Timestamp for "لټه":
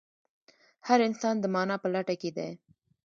1.93-2.15